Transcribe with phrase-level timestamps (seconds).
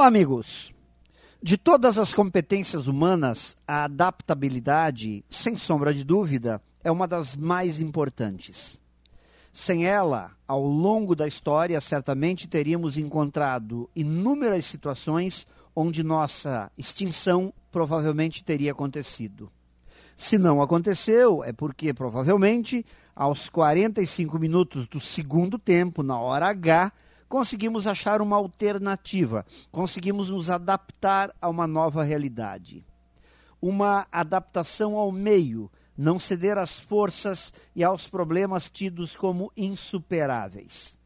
[0.00, 0.72] Olá, amigos!
[1.42, 7.82] De todas as competências humanas, a adaptabilidade, sem sombra de dúvida, é uma das mais
[7.82, 8.80] importantes.
[9.52, 18.42] Sem ela, ao longo da história, certamente teríamos encontrado inúmeras situações onde nossa extinção provavelmente
[18.42, 19.52] teria acontecido.
[20.16, 26.90] Se não aconteceu, é porque provavelmente, aos 45 minutos do segundo tempo, na hora H,
[27.30, 32.84] conseguimos achar uma alternativa, conseguimos nos adaptar a uma nova realidade.
[33.62, 40.98] Uma adaptação ao meio, não ceder às forças e aos problemas tidos como insuperáveis.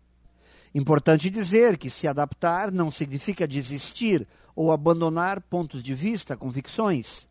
[0.74, 7.28] Importante dizer que se adaptar não significa desistir ou abandonar pontos de vista, convicções,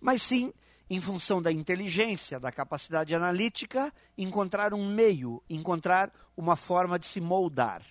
[0.00, 0.52] mas sim,
[0.90, 7.20] em função da inteligência, da capacidade analítica, encontrar um meio, encontrar uma forma de se
[7.20, 7.82] moldar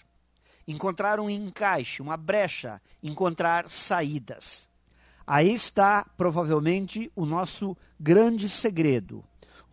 [0.71, 4.69] encontrar um encaixe, uma brecha, encontrar saídas.
[5.25, 9.23] Aí está, provavelmente, o nosso grande segredo.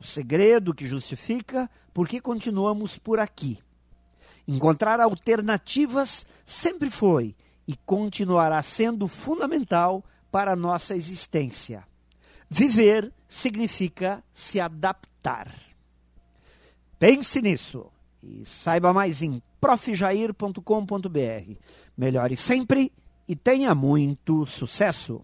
[0.00, 3.58] O segredo que justifica por que continuamos por aqui.
[4.46, 7.34] Encontrar alternativas sempre foi
[7.66, 11.86] e continuará sendo fundamental para a nossa existência.
[12.48, 15.52] Viver significa se adaptar.
[16.98, 17.90] Pense nisso
[18.22, 21.52] e saiba mais em profjair.com.br.
[21.96, 22.92] Melhore sempre
[23.26, 25.22] e tenha muito sucesso!